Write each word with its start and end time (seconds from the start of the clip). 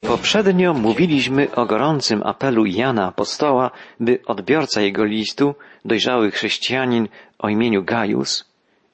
Poprzednio 0.00 0.74
mówiliśmy 0.74 1.54
o 1.54 1.66
gorącym 1.66 2.22
apelu 2.22 2.66
Jana 2.66 3.06
Apostoła, 3.06 3.70
by 4.00 4.18
odbiorca 4.26 4.80
jego 4.80 5.04
listu, 5.04 5.54
dojrzały 5.84 6.30
chrześcijanin 6.30 7.08
o 7.38 7.48
imieniu 7.48 7.84
Gaius, 7.84 8.44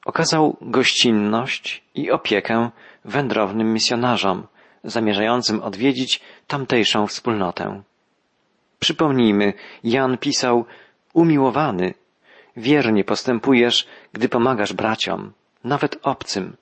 okazał 0.05 0.57
gościnność 0.61 1.83
i 1.95 2.11
opiekę 2.11 2.69
wędrownym 3.05 3.73
misjonarzom 3.73 4.47
zamierzającym 4.83 5.61
odwiedzić 5.61 6.21
tamtejszą 6.47 7.07
wspólnotę. 7.07 7.81
Przypomnijmy, 8.79 9.53
Jan 9.83 10.17
pisał, 10.17 10.65
umiłowany, 11.13 11.93
wiernie 12.57 13.03
postępujesz, 13.03 13.87
gdy 14.13 14.29
pomagasz 14.29 14.73
braciom, 14.73 15.31
nawet 15.63 15.99
obcym. 16.03 16.57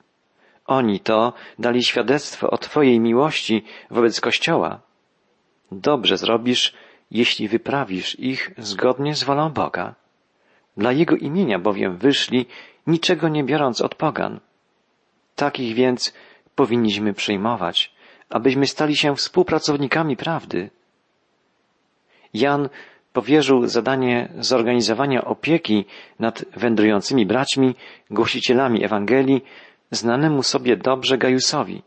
Oni 0.66 1.00
to 1.00 1.32
dali 1.58 1.84
świadectwo 1.84 2.50
o 2.50 2.58
Twojej 2.58 3.00
miłości 3.00 3.64
wobec 3.90 4.20
Kościoła. 4.20 4.80
Dobrze 5.72 6.16
zrobisz, 6.16 6.72
jeśli 7.10 7.48
wyprawisz 7.48 8.18
ich 8.18 8.50
zgodnie 8.58 9.14
z 9.14 9.24
wolą 9.24 9.50
Boga. 9.50 9.94
Dla 10.76 10.92
Jego 10.92 11.16
imienia 11.16 11.58
bowiem 11.58 11.96
wyszli, 11.96 12.46
niczego 12.86 13.28
nie 13.28 13.44
biorąc 13.44 13.80
od 13.80 13.94
pogan. 13.94 14.40
Takich 15.36 15.74
więc 15.74 16.14
powinniśmy 16.54 17.12
przyjmować, 17.14 17.94
abyśmy 18.30 18.66
stali 18.66 18.96
się 18.96 19.16
współpracownikami 19.16 20.16
prawdy. 20.16 20.70
Jan 22.34 22.68
powierzył 23.12 23.66
zadanie 23.66 24.28
zorganizowania 24.38 25.24
opieki 25.24 25.84
nad 26.18 26.44
wędrującymi 26.56 27.26
braćmi, 27.26 27.74
głosicielami 28.10 28.84
Ewangelii, 28.84 29.44
znanemu 29.92 30.42
sobie 30.42 30.76
dobrze 30.76 31.18
Gajusowi, 31.18 31.82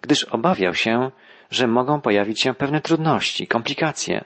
gdyż 0.00 0.24
obawiał 0.24 0.74
się, 0.74 1.10
że 1.50 1.66
mogą 1.66 2.00
pojawić 2.00 2.40
się 2.40 2.54
pewne 2.54 2.80
trudności, 2.80 3.46
komplikacje. 3.46 4.24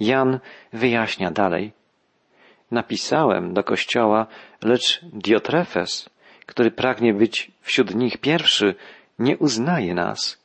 Jan 0.00 0.38
wyjaśnia 0.72 1.30
dalej. 1.30 1.72
Napisałem 2.70 3.54
do 3.54 3.64
kościoła, 3.64 4.26
lecz 4.62 5.00
Diotrefes, 5.02 6.10
który 6.46 6.70
pragnie 6.70 7.14
być 7.14 7.50
wśród 7.60 7.94
nich 7.94 8.18
pierwszy, 8.18 8.74
nie 9.18 9.38
uznaje 9.38 9.94
nas. 9.94 10.44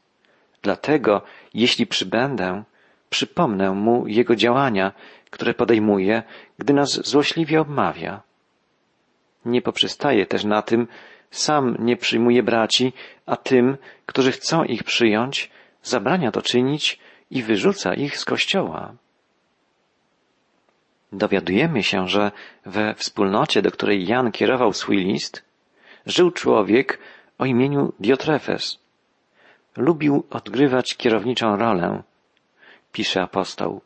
Dlatego, 0.62 1.22
jeśli 1.54 1.88
przybędę, 1.88 2.64
przypomnę 3.10 3.72
mu 3.72 4.08
jego 4.08 4.36
działania, 4.36 4.92
które 5.30 5.54
podejmuje, 5.54 6.23
gdy 6.60 6.73
nas 6.73 7.08
złośliwie 7.08 7.62
obmawia. 7.62 8.22
Nie 9.46 9.62
poprzestaje 9.62 10.26
też 10.26 10.44
na 10.44 10.62
tym, 10.62 10.88
sam 11.32 11.76
nie 11.80 11.98
przyjmuje 11.98 12.44
braci, 12.44 12.94
a 13.26 13.36
tym, 13.36 13.78
którzy 14.06 14.32
chcą 14.32 14.64
ich 14.64 14.84
przyjąć, 14.84 15.52
zabrania 15.84 16.32
to 16.32 16.42
czynić 16.42 17.00
i 17.32 17.44
wyrzuca 17.44 17.94
ich 17.94 18.18
z 18.18 18.26
kościoła. 18.26 18.94
Dowiadujemy 21.12 21.84
się, 21.84 22.08
że 22.08 22.32
we 22.66 22.94
wspólnocie, 22.94 23.62
do 23.62 23.72
której 23.72 24.08
Jan 24.08 24.32
kierował 24.32 24.74
swój 24.74 24.98
list, 24.98 25.46
żył 26.06 26.32
człowiek 26.32 27.00
o 27.38 27.46
imieniu 27.46 27.94
Diotrefes. 28.00 28.80
Lubił 29.78 30.24
odgrywać 30.30 30.96
kierowniczą 30.96 31.58
rolę, 31.58 32.04
pisze 32.92 33.22
apostoł. 33.22 33.82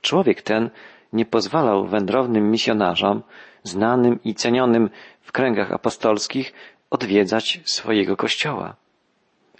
Człowiek 0.00 0.42
ten 0.42 0.70
nie 1.12 1.24
pozwalał 1.24 1.86
wędrownym 1.86 2.50
misjonarzom, 2.50 3.22
znanym 3.66 4.22
i 4.24 4.34
cenionym 4.34 4.90
w 5.20 5.32
kręgach 5.32 5.72
apostolskich, 5.72 6.52
odwiedzać 6.90 7.60
swojego 7.64 8.16
kościoła. 8.16 8.76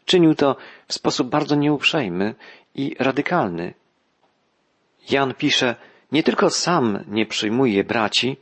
Czynił 0.04 0.34
to 0.34 0.56
w 0.88 0.94
sposób 0.94 1.28
bardzo 1.28 1.54
nieuprzejmy 1.54 2.34
i 2.74 2.96
radykalny. 2.98 3.74
Jan 5.10 5.34
pisze, 5.34 5.76
nie 6.12 6.22
tylko 6.22 6.50
sam 6.50 7.04
nie 7.08 7.26
przyjmuje 7.26 7.84
braci, 7.84 8.36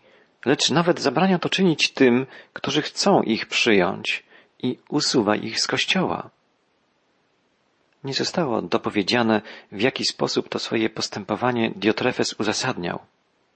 lecz 0.45 0.71
nawet 0.71 1.01
zabrania 1.01 1.39
to 1.39 1.49
czynić 1.49 1.93
tym, 1.93 2.27
którzy 2.53 2.83
chcą 2.83 3.23
ich 3.23 3.47
przyjąć 3.47 4.25
i 4.63 4.79
usuwa 4.89 5.37
ich 5.37 5.61
z 5.61 5.67
kościoła. 5.67 6.31
Nie 8.05 8.15
zostało 8.15 8.63
dopowiedziane, 8.63 9.43
w 9.73 9.81
jaki 9.81 10.05
sposób 10.05 10.49
to 10.49 10.59
swoje 10.59 10.91
postępowanie 10.91 11.73
Diotrefes 11.77 12.35
uzasadniał. 12.41 12.99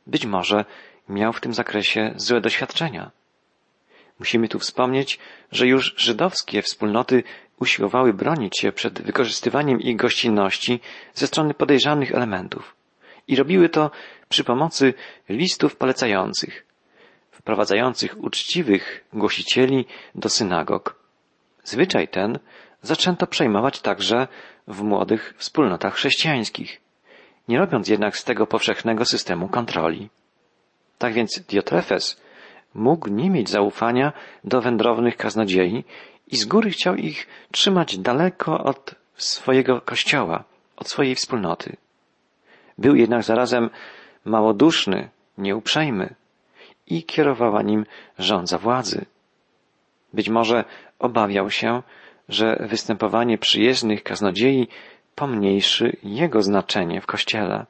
Być 0.06 0.26
może 0.26 0.64
miał 1.08 1.32
w 1.32 1.40
tym 1.40 1.54
zakresie 1.54 2.12
złe 2.16 2.40
doświadczenia. 2.40 3.10
Musimy 4.18 4.48
tu 4.48 4.58
wspomnieć, 4.58 5.18
że 5.52 5.66
już 5.66 5.94
żydowskie 5.96 6.62
wspólnoty 6.62 7.22
usiłowały 7.60 8.12
bronić 8.12 8.60
się 8.60 8.72
przed 8.72 9.02
wykorzystywaniem 9.02 9.80
ich 9.80 9.96
gościnności 9.96 10.80
ze 11.14 11.26
strony 11.26 11.54
podejrzanych 11.54 12.12
elementów. 12.12 12.76
I 13.28 13.36
robiły 13.36 13.68
to 13.68 13.90
przy 14.28 14.44
pomocy 14.44 14.94
listów 15.28 15.76
polecających, 15.76 16.66
wprowadzających 17.30 18.24
uczciwych 18.24 19.04
głosicieli 19.12 19.86
do 20.14 20.28
synagog. 20.28 20.94
Zwyczaj 21.64 22.08
ten 22.08 22.38
zaczęto 22.82 23.26
przejmować 23.26 23.80
także 23.80 24.28
w 24.68 24.82
młodych 24.82 25.34
wspólnotach 25.36 25.94
chrześcijańskich, 25.94 26.80
nie 27.48 27.58
robiąc 27.58 27.88
jednak 27.88 28.16
z 28.16 28.24
tego 28.24 28.46
powszechnego 28.46 29.04
systemu 29.04 29.48
kontroli. 29.48 30.08
Tak 30.98 31.12
więc 31.12 31.40
Diotrefes 31.48 32.20
mógł 32.74 33.08
nie 33.08 33.30
mieć 33.30 33.50
zaufania 33.50 34.12
do 34.44 34.60
wędrownych 34.60 35.16
kaznodziei 35.16 35.84
i 36.26 36.36
z 36.36 36.44
góry 36.44 36.70
chciał 36.70 36.94
ich 36.94 37.26
trzymać 37.52 37.98
daleko 37.98 38.64
od 38.64 38.94
swojego 39.16 39.80
kościoła, 39.80 40.44
od 40.76 40.88
swojej 40.88 41.14
wspólnoty. 41.14 41.76
Był 42.78 42.94
jednak 42.96 43.22
zarazem 43.22 43.70
małoduszny, 44.24 45.08
nieuprzejmy 45.38 46.14
i 46.86 47.02
kierowała 47.02 47.62
nim 47.62 47.86
rządza 48.18 48.58
władzy. 48.58 49.04
Być 50.12 50.28
może 50.28 50.64
obawiał 50.98 51.50
się, 51.50 51.82
że 52.28 52.66
występowanie 52.70 53.38
przyjezdnych 53.38 54.02
kaznodziei 54.02 54.68
pomniejszy 55.14 55.96
jego 56.02 56.42
znaczenie 56.42 57.00
w 57.00 57.06
Kościele. 57.06 57.66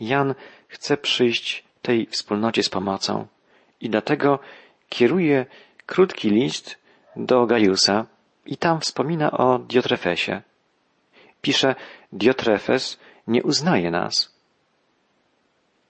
Jan 0.00 0.34
chce 0.68 0.96
przyjść 0.96 1.67
tej 1.88 2.06
wspólnocie 2.06 2.62
z 2.62 2.68
pomocą 2.68 3.26
i 3.80 3.90
dlatego 3.90 4.38
kieruje 4.88 5.46
krótki 5.86 6.30
list 6.30 6.78
do 7.16 7.46
Gajusa 7.46 8.06
i 8.46 8.56
tam 8.56 8.80
wspomina 8.80 9.30
o 9.30 9.58
Diotrefesie. 9.58 10.42
Pisze, 11.42 11.74
Diotrefes 12.12 12.98
nie 13.26 13.42
uznaje 13.42 13.90
nas. 13.90 14.34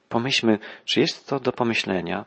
Pomyślmy, 0.09 0.59
czy 0.85 1.01
jest 1.01 1.27
to 1.29 1.41
do 1.41 1.53
pomyślenia, 1.53 2.25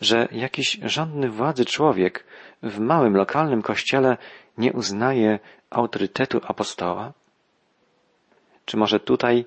że 0.00 0.28
jakiś 0.32 0.78
rządny 0.82 1.30
władzy 1.30 1.64
człowiek 1.64 2.24
w 2.62 2.78
małym 2.78 3.16
lokalnym 3.16 3.62
kościele 3.62 4.16
nie 4.58 4.72
uznaje 4.72 5.38
autorytetu 5.70 6.40
apostoła? 6.44 7.12
Czy 8.64 8.76
może 8.76 9.00
tutaj 9.00 9.44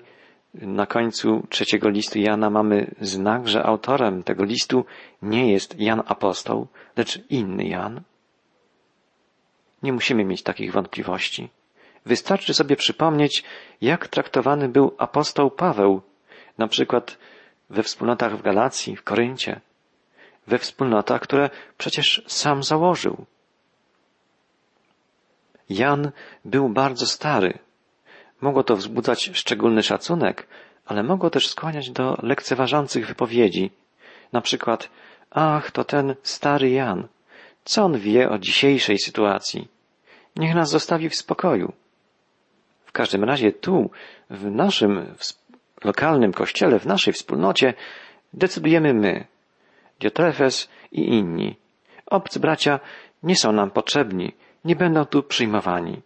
na 0.60 0.86
końcu 0.86 1.46
trzeciego 1.50 1.88
listu 1.88 2.18
Jana 2.18 2.50
mamy 2.50 2.94
znak, 3.00 3.48
że 3.48 3.62
autorem 3.62 4.22
tego 4.22 4.44
listu 4.44 4.84
nie 5.22 5.52
jest 5.52 5.80
Jan 5.80 6.02
apostoł, 6.06 6.66
lecz 6.96 7.30
inny 7.30 7.64
Jan? 7.64 8.00
Nie 9.82 9.92
musimy 9.92 10.24
mieć 10.24 10.42
takich 10.42 10.72
wątpliwości. 10.72 11.48
Wystarczy 12.06 12.54
sobie 12.54 12.76
przypomnieć, 12.76 13.44
jak 13.80 14.08
traktowany 14.08 14.68
był 14.68 14.94
apostoł 14.98 15.50
Paweł, 15.50 16.02
na 16.58 16.68
przykład 16.68 17.18
we 17.70 17.82
wspólnotach 17.82 18.36
w 18.38 18.42
Galacji, 18.42 18.96
w 18.96 19.02
Koryncie, 19.02 19.60
we 20.46 20.58
wspólnotach, 20.58 21.20
które 21.20 21.50
przecież 21.78 22.22
sam 22.26 22.62
założył. 22.62 23.24
Jan 25.68 26.10
był 26.44 26.68
bardzo 26.68 27.06
stary. 27.06 27.58
Mogło 28.40 28.62
to 28.62 28.76
wzbudzać 28.76 29.30
szczególny 29.34 29.82
szacunek, 29.82 30.46
ale 30.86 31.02
mogło 31.02 31.30
też 31.30 31.48
skłaniać 31.48 31.90
do 31.90 32.18
lekceważących 32.22 33.06
wypowiedzi. 33.06 33.70
Na 34.32 34.40
przykład, 34.40 34.90
ach, 35.30 35.70
to 35.70 35.84
ten 35.84 36.14
stary 36.22 36.70
Jan. 36.70 37.08
Co 37.64 37.84
on 37.84 37.98
wie 37.98 38.30
o 38.30 38.38
dzisiejszej 38.38 38.98
sytuacji? 38.98 39.68
Niech 40.36 40.54
nas 40.54 40.70
zostawi 40.70 41.08
w 41.08 41.16
spokoju. 41.16 41.72
W 42.84 42.92
każdym 42.92 43.24
razie 43.24 43.52
tu, 43.52 43.90
w 44.30 44.50
naszym 44.50 45.14
lokalnym 45.84 46.32
kościele, 46.32 46.78
w 46.78 46.86
naszej 46.86 47.12
wspólnocie, 47.12 47.74
decydujemy 48.32 48.94
my, 48.94 49.26
Diotrefes 50.00 50.68
i 50.92 51.08
inni. 51.08 51.56
Obcy 52.06 52.40
bracia 52.40 52.80
nie 53.22 53.36
są 53.36 53.52
nam 53.52 53.70
potrzebni, 53.70 54.32
nie 54.64 54.76
będą 54.76 55.04
tu 55.04 55.22
przyjmowani. 55.22 56.02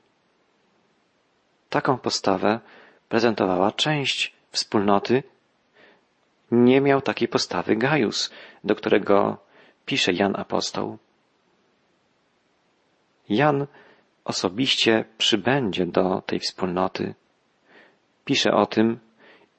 Taką 1.70 1.99
postawę 1.99 2.61
prezentowała 3.08 3.72
część 3.72 4.34
wspólnoty. 4.50 5.22
Nie 6.50 6.81
miał 6.81 7.00
takiej 7.02 7.28
postawy 7.28 7.76
Gajus, 7.76 8.31
do 8.64 8.75
którego 8.75 9.38
pisze 9.87 10.12
Jan 10.12 10.37
Apostoł. 10.37 10.99
Jan 13.28 13.67
osobiście 14.25 15.05
przybędzie 15.19 15.87
do 15.87 16.22
tej 16.26 16.40
wspólnoty. 16.40 17.14
Pisze 18.25 18.52
o 18.52 18.67
tym 18.67 18.99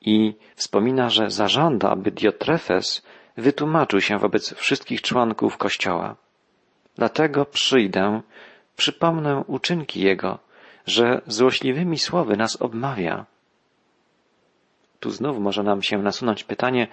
i 0.02 0.36
wspomina, 0.56 1.10
że 1.10 1.30
zażąda, 1.30 1.90
aby 1.90 2.12
Diotrefes 2.12 3.02
wytłumaczył 3.38 4.02
się 4.02 4.18
wobec 4.18 4.54
wszystkich 4.54 5.02
członków 5.02 5.58
Kościoła. 5.58 6.16
Dlatego 6.96 7.46
przyjdę, 7.46 8.22
przypomnę 8.76 9.44
uczynki 9.48 10.02
Jego, 10.02 10.40
że 10.86 11.22
złośliwymi 11.28 12.00
słowy 12.00 12.38
nas 12.38 12.62
obmawia. 12.62 13.26
Tu 15.00 15.12
znów 15.12 15.40
może 15.40 15.64
nam 15.64 15.82
się 15.82 15.98
nasunąć 15.98 16.44
pytanie, 16.44 16.88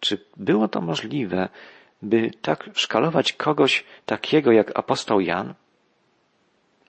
czy 0.00 0.24
było 0.36 0.68
to 0.68 0.80
możliwe, 0.80 1.48
by 2.02 2.30
tak 2.42 2.70
szkalować 2.74 3.32
kogoś 3.32 3.84
takiego 4.06 4.52
jak 4.52 4.78
apostoł 4.78 5.20
Jan? 5.20 5.54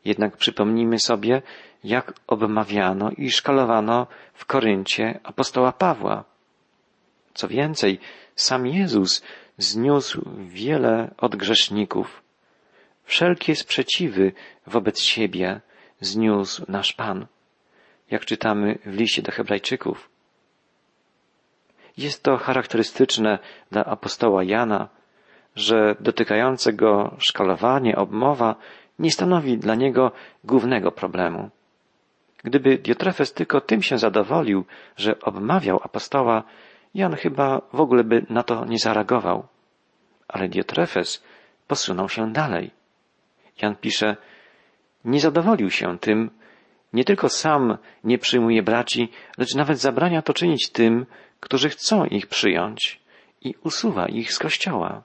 Jednak 0.06 0.38
przypomnijmy 0.38 1.00
sobie, 1.00 1.42
jak 1.84 2.14
obmawiano 2.28 3.12
i 3.18 3.32
szkalowano 3.32 4.08
w 4.34 4.46
Koryncie 4.46 5.20
apostoła 5.24 5.72
Pawła. 5.72 6.24
Co 7.34 7.48
więcej, 7.48 8.00
sam 8.36 8.68
Jezus 8.68 9.24
zniósł 9.58 10.30
wiele 10.38 11.12
od 11.18 11.36
grzeszników. 11.36 12.22
Wszelkie 13.04 13.56
sprzeciwy 13.56 14.34
wobec 14.68 15.00
siebie 15.00 15.62
zniósł 16.00 16.66
nasz 16.68 16.94
Pan, 16.94 17.28
jak 18.12 18.26
czytamy 18.26 18.78
w 18.86 18.94
liście 18.94 19.22
do 19.22 19.32
Hebrajczyków. 19.32 20.10
Jest 21.98 22.24
to 22.24 22.38
charakterystyczne 22.38 23.40
dla 23.72 23.86
apostoła 23.86 24.44
Jana, 24.44 24.90
że 25.56 25.96
dotykające 26.00 26.74
go 26.74 27.16
szkalowanie, 27.20 27.96
obmowa 27.96 28.56
nie 29.00 29.12
stanowi 29.12 29.58
dla 29.58 29.76
niego 29.76 30.12
głównego 30.44 30.92
problemu. 30.92 31.50
Gdyby 32.44 32.78
Diotrefes 32.78 33.34
tylko 33.34 33.62
tym 33.62 33.82
się 33.82 33.98
zadowolił, 33.98 34.66
że 34.98 35.20
obmawiał 35.20 35.80
apostoła, 35.84 36.44
Jan 36.94 37.16
chyba 37.16 37.62
w 37.74 37.80
ogóle 37.82 38.04
by 38.04 38.26
na 38.30 38.44
to 38.44 38.66
nie 38.66 38.80
zareagował. 38.80 39.48
Ale 40.28 40.50
Diotrefes 40.50 41.24
posunął 41.68 42.10
się 42.10 42.34
dalej. 42.34 42.72
Jan 43.62 43.76
pisze, 43.76 44.18
nie 45.06 45.20
zadowolił 45.20 45.70
się 45.70 46.00
tym, 46.00 46.32
nie 46.94 47.04
tylko 47.04 47.30
sam 47.30 47.78
nie 48.04 48.18
przyjmuje 48.18 48.64
braci, 48.64 49.12
lecz 49.38 49.56
nawet 49.56 49.80
zabrania 49.80 50.22
to 50.22 50.34
czynić 50.34 50.70
tym, 50.70 51.06
którzy 51.40 51.70
chcą 51.70 52.06
ich 52.06 52.28
przyjąć 52.28 53.00
i 53.42 53.56
usuwa 53.64 54.06
ich 54.08 54.34
z 54.34 54.40
kościoła. 54.40 55.04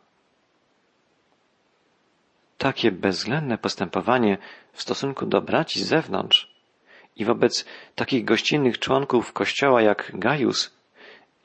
Takie 2.59 2.93
bezwzględne 2.93 3.59
postępowanie 3.59 4.39
w 4.73 4.83
stosunku 4.83 5.27
do 5.27 5.41
braci 5.41 5.85
z 5.85 5.89
zewnątrz 5.89 6.51
i 7.17 7.25
wobec 7.25 7.65
takich 7.95 8.25
gościnnych 8.25 8.79
członków 8.79 9.33
kościoła 9.33 9.83
jak 9.83 10.11
Gajus 10.15 10.77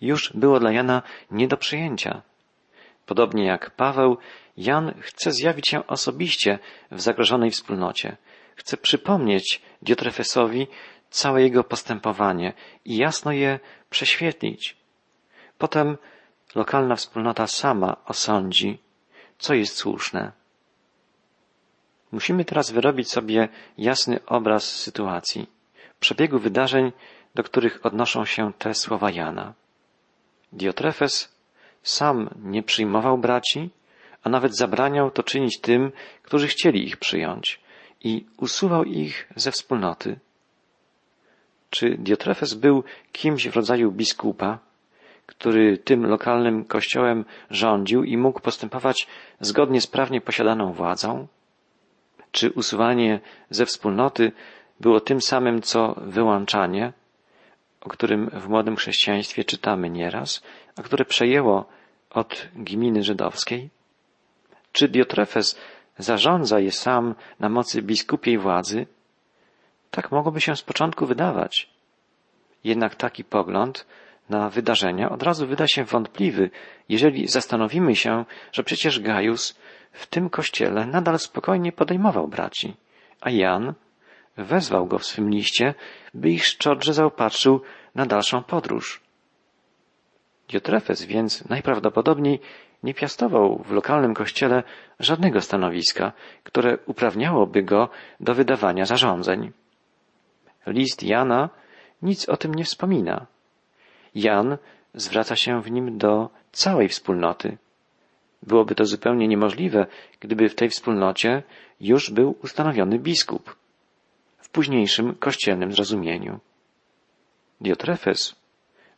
już 0.01 0.34
było 0.34 0.60
dla 0.60 0.72
Jana 0.72 1.01
nie 1.31 1.48
do 1.48 1.58
przyjęcia. 1.58 2.22
Podobnie 3.06 3.46
jak 3.46 3.72
Paweł, 3.72 4.18
Jan 4.58 4.94
chce 5.01 5.31
zjawić 5.31 5.68
się 5.68 5.88
osobiście 5.88 6.60
w 6.92 7.01
zagrożonej 7.01 7.51
wspólnocie. 7.51 8.18
Chce 8.56 8.78
przypomnieć 8.78 9.62
Diotrefesowi 9.81 10.68
całe 11.10 11.42
jego 11.42 11.63
postępowanie 11.63 12.54
i 12.86 12.98
jasno 12.98 13.31
je 13.31 13.60
prześwietlić. 13.90 14.78
Potem 15.57 15.98
lokalna 16.56 16.96
wspólnota 16.96 17.48
sama 17.48 17.98
osądzi, 18.06 18.80
co 19.38 19.54
jest 19.54 19.75
słuszne. 19.75 20.31
Musimy 22.12 22.46
teraz 22.46 22.72
wyrobić 22.72 23.12
sobie 23.12 23.50
jasny 23.78 24.25
obraz 24.25 24.75
sytuacji, 24.75 25.50
przebiegu 26.00 26.40
wydarzeń, 26.40 26.92
do 27.36 27.44
których 27.44 27.86
odnoszą 27.86 28.25
się 28.25 28.54
te 28.54 28.74
słowa 28.74 29.12
Jana. 29.12 29.54
Diotrefes 30.54 31.36
sam 31.84 32.30
nie 32.44 32.63
przyjmował 32.63 33.18
braci, 33.18 33.69
a 34.24 34.30
nawet 34.30 34.58
zabraniał 34.58 35.12
to 35.12 35.24
czynić 35.24 35.60
tym, 35.60 35.92
którzy 36.24 36.48
chcieli 36.48 36.88
ich 36.88 36.98
przyjąć 36.98 37.65
i 38.06 38.25
usuwał 38.38 38.84
ich 38.84 39.28
ze 39.36 39.52
wspólnoty. 39.52 40.19
Czy 41.69 41.98
Diotrefes 41.98 42.54
był 42.54 42.84
kimś 43.12 43.48
w 43.48 43.56
rodzaju 43.56 43.92
biskupa, 43.92 44.60
który 45.25 45.78
tym 45.78 46.06
lokalnym 46.06 46.66
kościołem 46.66 47.25
rządził 47.50 48.04
i 48.04 48.18
mógł 48.18 48.40
postępować 48.40 49.07
zgodnie 49.40 49.81
z 49.81 49.88
prawnie 49.88 50.22
posiadaną 50.22 50.74
władzą? 50.74 51.28
Czy 52.31 52.52
usuwanie 52.52 53.19
ze 53.50 53.66
wspólnoty 53.66 54.31
było 54.80 55.00
tym 55.00 55.22
samym 55.22 55.62
co 55.62 55.96
wyłączanie, 55.98 56.94
o 57.81 57.90
którym 57.90 58.30
w 58.30 58.48
młodym 58.48 58.75
chrześcijaństwie 58.75 59.44
czytamy 59.44 59.90
nieraz, 59.90 60.44
a 60.75 60.81
które 60.81 61.06
przejęło 61.06 61.66
od 62.10 62.48
gminy 62.56 63.04
żydowskiej? 63.04 63.69
Czy 64.72 64.88
Diotrefes 64.88 65.60
zarządza 65.98 66.60
je 66.60 66.72
sam 66.72 67.16
na 67.40 67.50
mocy 67.50 67.82
biskupiej 67.82 68.38
władzy? 68.38 68.88
Tak 69.92 70.12
mogłoby 70.12 70.42
się 70.42 70.56
z 70.56 70.62
początku 70.62 71.06
wydawać. 71.06 71.70
Jednak 72.64 72.96
taki 72.96 73.24
pogląd 73.24 73.86
na 74.30 74.50
wydarzenia 74.50 75.10
od 75.10 75.24
razu 75.24 75.48
wyda 75.48 75.68
się 75.68 75.84
wątpliwy, 75.84 76.50
jeżeli 76.90 77.28
zastanowimy 77.28 77.96
się, 77.96 78.26
że 78.52 78.64
przecież 78.64 79.00
Gajus 79.00 79.60
w 79.92 80.08
tym 80.08 80.30
kościele 80.30 80.86
nadal 80.86 81.20
spokojnie 81.20 81.72
podejmował 81.72 82.28
braci, 82.28 82.74
a 83.22 83.30
Jan 83.30 83.74
wezwał 84.38 84.86
go 84.86 85.00
w 85.00 85.06
swym 85.06 85.30
liście, 85.30 85.74
by 86.14 86.30
ich 86.30 86.46
szczodrze 86.46 86.94
zaopatrzył 86.94 87.62
na 87.96 88.06
dalszą 88.06 88.44
podróż. 88.44 89.02
Diotrefes 90.50 91.04
więc 91.04 91.50
najprawdopodobniej 91.50 92.40
nie 92.83 92.94
piastował 92.94 93.63
w 93.66 93.72
lokalnym 93.72 94.13
kościele 94.13 94.63
żadnego 95.00 95.42
stanowiska, 95.42 96.12
które 96.44 96.77
uprawniałoby 96.86 97.63
go 97.63 97.89
do 98.19 98.33
wydawania 98.33 98.86
zarządzeń. 98.86 99.51
List 100.68 101.04
Jana 101.04 101.50
nic 102.01 102.30
o 102.30 102.38
tym 102.38 102.56
nie 102.56 102.63
wspomina. 102.63 103.25
Jan 104.16 104.57
zwraca 104.94 105.36
się 105.36 105.62
w 105.62 105.72
nim 105.72 105.98
do 105.98 106.30
całej 106.51 106.89
wspólnoty. 106.89 107.57
Byłoby 108.44 108.75
to 108.75 108.86
zupełnie 108.86 109.27
niemożliwe, 109.27 109.88
gdyby 110.19 110.50
w 110.50 110.56
tej 110.56 110.69
wspólnocie 110.69 111.44
już 111.80 112.12
był 112.12 112.36
ustanowiony 112.44 113.00
biskup 113.00 113.56
w 114.38 114.50
późniejszym 114.50 115.16
kościelnym 115.16 115.72
zrozumieniu. 115.72 116.39
Diotrefes 117.62 118.36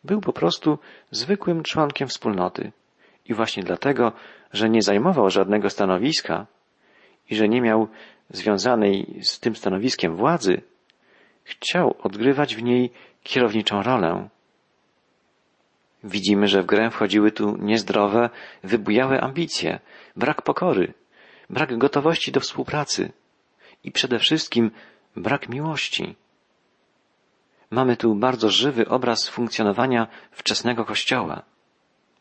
był 0.03 0.21
po 0.21 0.33
prostu 0.33 0.79
zwykłym 1.11 1.63
członkiem 1.63 2.07
wspólnoty 2.07 2.71
i 3.27 3.33
właśnie 3.33 3.63
dlatego, 3.63 4.11
że 4.53 4.69
nie 4.69 4.81
zajmował 4.81 5.29
żadnego 5.29 5.69
stanowiska 5.69 6.45
i 7.29 7.35
że 7.35 7.49
nie 7.49 7.61
miał 7.61 7.87
związanej 8.29 9.19
z 9.21 9.39
tym 9.39 9.55
stanowiskiem 9.55 10.15
władzy, 10.15 10.61
chciał 11.43 11.95
odgrywać 12.03 12.55
w 12.55 12.63
niej 12.63 12.91
kierowniczą 13.23 13.83
rolę. 13.83 14.29
Widzimy, 16.03 16.47
że 16.47 16.63
w 16.63 16.65
grę 16.65 16.89
wchodziły 16.89 17.31
tu 17.31 17.57
niezdrowe, 17.57 18.29
wybujałe 18.63 19.21
ambicje, 19.21 19.79
brak 20.15 20.41
pokory, 20.41 20.93
brak 21.49 21.77
gotowości 21.77 22.31
do 22.31 22.39
współpracy 22.39 23.11
i 23.83 23.91
przede 23.91 24.19
wszystkim 24.19 24.71
brak 25.15 25.49
miłości. 25.49 26.15
Mamy 27.71 27.97
tu 27.97 28.15
bardzo 28.15 28.49
żywy 28.49 28.87
obraz 28.87 29.29
funkcjonowania 29.29 30.07
wczesnego 30.31 30.85
Kościoła. 30.85 31.43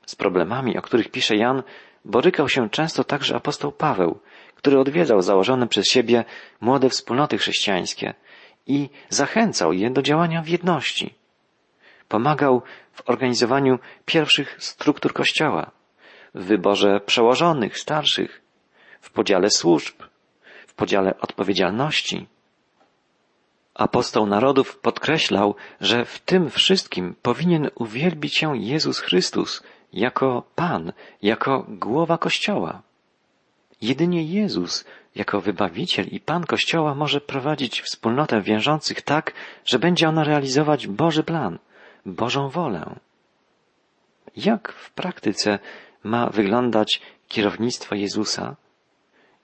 Z 0.06 0.16
problemami, 0.16 0.78
o 0.78 0.82
których 0.82 1.08
pisze 1.08 1.36
Jan, 1.36 1.62
borykał 2.04 2.48
się 2.48 2.70
często 2.70 3.04
także 3.04 3.36
apostoł 3.36 3.72
Paweł, 3.72 4.18
który 4.54 4.78
odwiedzał 4.78 5.22
założone 5.22 5.68
przez 5.68 5.86
siebie 5.86 6.24
młode 6.60 6.90
wspólnoty 6.90 7.38
chrześcijańskie 7.38 8.14
i 8.66 8.90
zachęcał 9.08 9.72
je 9.72 9.90
do 9.90 10.02
działania 10.02 10.42
w 10.42 10.48
jedności. 10.48 11.14
Pomagał 12.08 12.62
w 12.92 13.08
organizowaniu 13.10 13.78
pierwszych 14.04 14.56
struktur 14.58 15.12
Kościoła, 15.12 15.70
w 16.34 16.44
wyborze 16.44 17.00
przełożonych, 17.00 17.78
starszych, 17.78 18.42
w 19.00 19.10
podziale 19.10 19.50
służb, 19.50 19.94
w 20.66 20.74
podziale 20.74 21.20
odpowiedzialności. 21.20 22.26
Apostoł 23.74 24.26
narodów 24.26 24.78
podkreślał, 24.78 25.54
że 25.80 26.04
w 26.04 26.18
tym 26.18 26.50
wszystkim 26.50 27.14
powinien 27.22 27.70
uwielbić 27.74 28.36
się 28.36 28.56
Jezus 28.56 28.98
Chrystus 28.98 29.62
jako 29.92 30.42
Pan, 30.54 30.92
jako 31.22 31.66
głowa 31.68 32.18
Kościoła. 32.18 32.82
Jedynie 33.82 34.22
Jezus, 34.22 34.84
jako 35.14 35.40
wybawiciel 35.40 36.06
i 36.06 36.20
Pan 36.20 36.44
Kościoła, 36.44 36.94
może 36.94 37.20
prowadzić 37.20 37.80
wspólnotę 37.80 38.42
wiążących 38.42 39.02
tak, 39.02 39.32
że 39.64 39.78
będzie 39.78 40.08
ona 40.08 40.24
realizować 40.24 40.86
Boży 40.86 41.22
plan, 41.22 41.58
Bożą 42.06 42.48
wolę. 42.48 42.96
Jak 44.36 44.72
w 44.72 44.90
praktyce 44.90 45.58
ma 46.04 46.30
wyglądać 46.30 47.00
kierownictwo 47.28 47.94
Jezusa? 47.94 48.56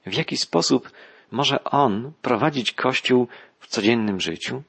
W 0.07 0.15
jaki 0.15 0.37
sposób 0.37 0.91
może 1.31 1.65
On 1.65 2.13
prowadzić 2.23 2.73
Kościół 2.73 3.29
w 3.59 3.67
codziennym 3.67 4.21
życiu? 4.21 4.63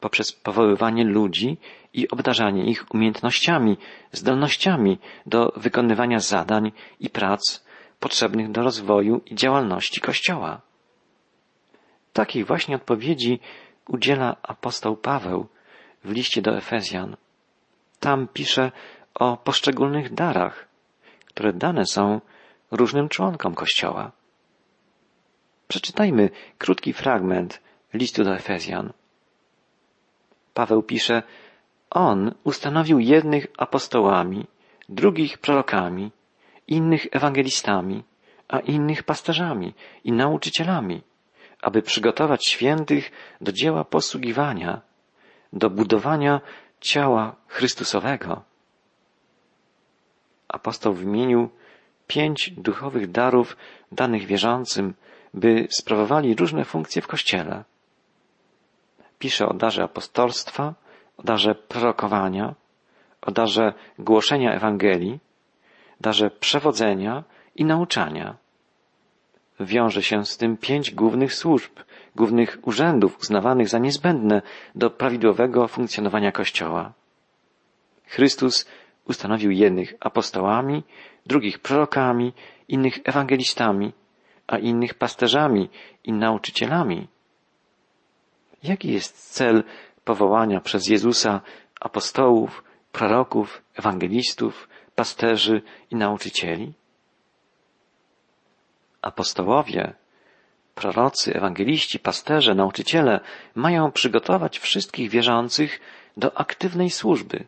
Poprzez 0.00 0.32
powoływanie 0.32 1.04
ludzi 1.04 1.56
i 1.96 2.08
obdarzanie 2.08 2.64
ich 2.64 2.94
umiejętnościami, 2.94 3.76
zdolnościami 4.12 4.98
do 5.26 5.52
wykonywania 5.56 6.18
zadań 6.18 6.72
i 7.00 7.10
prac 7.10 7.64
potrzebnych 8.00 8.50
do 8.50 8.62
rozwoju 8.62 9.22
i 9.26 9.34
działalności 9.34 10.00
Kościoła. 10.00 10.60
Takiej 12.12 12.44
właśnie 12.44 12.76
odpowiedzi 12.76 13.40
udziela 13.88 14.36
apostoł 14.42 14.96
Paweł 14.96 15.46
w 16.04 16.10
liście 16.10 16.42
do 16.42 16.56
Efezjan. 16.56 17.16
Tam 18.00 18.28
pisze 18.28 18.72
o 19.14 19.36
poszczególnych 19.36 20.14
darach, 20.14 20.68
które 21.26 21.52
dane 21.52 21.86
są 21.86 22.20
różnym 22.70 23.08
członkom 23.08 23.54
Kościoła. 23.54 24.12
Przeczytajmy 25.68 26.30
krótki 26.58 26.92
fragment 26.92 27.62
listu 27.94 28.24
do 28.24 28.34
Efezjan. 28.34 28.92
Paweł 30.54 30.82
pisze, 30.82 31.22
On 31.90 32.34
ustanowił 32.44 32.98
jednych 32.98 33.46
apostołami, 33.58 34.46
drugich 34.88 35.38
prorokami, 35.38 36.12
innych 36.68 37.06
ewangelistami, 37.10 38.04
a 38.48 38.58
innych 38.58 39.02
pasterzami 39.02 39.74
i 40.04 40.12
nauczycielami, 40.12 41.02
aby 41.62 41.82
przygotować 41.82 42.46
świętych 42.46 43.10
do 43.40 43.52
dzieła 43.52 43.84
posługiwania, 43.84 44.80
do 45.52 45.70
budowania 45.70 46.40
ciała 46.80 47.36
Chrystusowego. 47.48 48.42
Apostoł 50.48 50.92
wymienił 50.94 51.50
pięć 52.06 52.50
duchowych 52.50 53.10
darów 53.10 53.56
danych 53.92 54.26
wierzącym, 54.26 54.94
by 55.34 55.68
sprawowali 55.70 56.34
różne 56.34 56.64
funkcje 56.64 57.02
w 57.02 57.06
Kościele. 57.06 57.64
Pisze 59.18 59.48
o 59.48 59.54
darze 59.54 59.82
apostolstwa, 59.82 60.74
o 61.16 61.22
darze 61.22 61.54
prorokowania, 61.54 62.54
o 63.22 63.30
darze 63.30 63.72
głoszenia 63.98 64.54
Ewangelii, 64.54 65.18
darze 66.00 66.30
przewodzenia 66.30 67.24
i 67.56 67.64
nauczania. 67.64 68.36
Wiąże 69.60 70.02
się 70.02 70.24
z 70.24 70.36
tym 70.36 70.56
pięć 70.56 70.90
głównych 70.90 71.34
służb, 71.34 71.72
głównych 72.16 72.58
urzędów 72.62 73.18
uznawanych 73.18 73.68
za 73.68 73.78
niezbędne 73.78 74.42
do 74.74 74.90
prawidłowego 74.90 75.68
funkcjonowania 75.68 76.32
Kościoła. 76.32 76.92
Chrystus 78.06 78.66
ustanowił 79.04 79.50
jednych 79.50 79.94
apostołami, 80.00 80.82
drugich 81.26 81.58
prorokami, 81.58 82.32
innych 82.68 82.98
ewangelistami, 83.04 83.92
a 84.46 84.58
innych 84.58 84.94
pasterzami 84.94 85.68
i 86.04 86.12
nauczycielami. 86.12 87.08
Jaki 88.62 88.92
jest 88.92 89.34
cel 89.34 89.64
powołania 90.06 90.60
przez 90.60 90.88
Jezusa 90.88 91.40
apostołów, 91.80 92.64
proroków, 92.92 93.62
ewangelistów, 93.74 94.68
pasterzy 94.94 95.62
i 95.90 95.96
nauczycieli? 95.96 96.72
Apostołowie, 99.02 99.94
prorocy, 100.74 101.34
ewangeliści, 101.34 101.98
pasterze, 101.98 102.54
nauczyciele 102.54 103.20
mają 103.54 103.92
przygotować 103.92 104.58
wszystkich 104.58 105.10
wierzących 105.10 105.80
do 106.16 106.38
aktywnej 106.38 106.90
służby, 106.90 107.46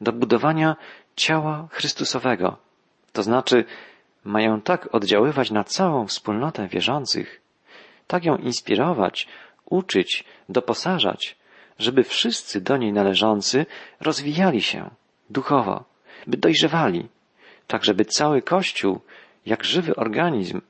do 0.00 0.12
budowania 0.12 0.76
ciała 1.16 1.68
Chrystusowego, 1.70 2.56
to 3.12 3.22
znaczy 3.22 3.64
mają 4.24 4.60
tak 4.60 4.94
oddziaływać 4.94 5.50
na 5.50 5.64
całą 5.64 6.06
wspólnotę 6.06 6.68
wierzących, 6.68 7.40
tak 8.06 8.24
ją 8.24 8.36
inspirować, 8.36 9.28
uczyć, 9.64 10.24
doposażać, 10.48 11.38
żeby 11.78 12.04
wszyscy 12.04 12.60
do 12.60 12.76
niej 12.76 12.92
należący 12.92 13.66
rozwijali 14.00 14.62
się 14.62 14.90
duchowo, 15.30 15.84
by 16.26 16.36
dojrzewali, 16.36 17.08
tak 17.66 17.84
żeby 17.84 18.04
cały 18.04 18.42
Kościół, 18.42 19.00
jak 19.46 19.64
żywy 19.64 19.96
organizm, 19.96 20.60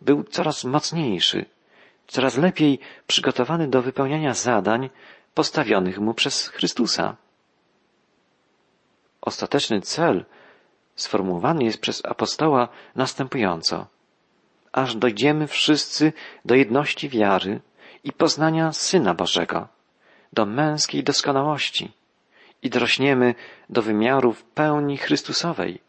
był 0.00 0.24
coraz 0.24 0.64
mocniejszy, 0.64 1.44
coraz 2.06 2.36
lepiej 2.36 2.78
przygotowany 3.06 3.68
do 3.68 3.82
wypełniania 3.82 4.34
zadań 4.34 4.90
postawionych 5.34 5.98
mu 5.98 6.14
przez 6.14 6.48
Chrystusa. 6.48 7.16
Ostateczny 9.20 9.80
cel 9.80 10.24
sformułowany 10.94 11.64
jest 11.64 11.80
przez 11.80 12.04
apostoła 12.04 12.68
następująco. 12.94 13.86
Aż 14.72 14.96
dojdziemy 14.96 15.46
wszyscy 15.46 16.12
do 16.44 16.54
jedności 16.54 17.08
wiary 17.08 17.60
i 18.04 18.12
poznania 18.12 18.72
Syna 18.72 19.14
Bożego, 19.14 19.68
do 20.32 20.46
męskiej 20.46 21.04
doskonałości 21.04 21.92
i 22.62 22.70
dorośniemy 22.70 23.34
do 23.70 23.82
wymiarów 23.82 24.44
pełni 24.44 24.96
Chrystusowej. 24.96 25.80